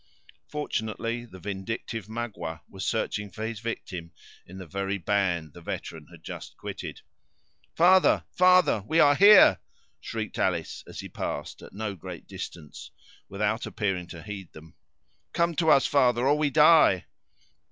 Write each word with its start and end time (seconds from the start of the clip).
Fortunately, 0.47 1.25
the 1.25 1.37
vindictive 1.37 2.07
Magua 2.07 2.61
was 2.67 2.83
searching 2.83 3.29
for 3.29 3.45
his 3.45 3.59
victim 3.59 4.11
in 4.47 4.57
the 4.57 4.65
very 4.65 4.97
band 4.97 5.53
the 5.53 5.61
veteran 5.61 6.07
had 6.07 6.23
just 6.23 6.57
quitted. 6.57 7.01
"Father—father—we 7.75 8.99
are 8.99 9.13
here!" 9.13 9.59
shrieked 9.99 10.39
Alice, 10.39 10.83
as 10.87 11.01
he 11.01 11.07
passed, 11.07 11.61
at 11.61 11.71
no 11.73 11.93
great 11.93 12.25
distance, 12.25 12.89
without 13.29 13.67
appearing 13.67 14.07
to 14.07 14.23
heed 14.23 14.51
them. 14.53 14.73
"Come 15.33 15.53
to 15.57 15.69
us, 15.69 15.85
father, 15.85 16.27
or 16.27 16.35
we 16.35 16.49
die!" 16.49 17.05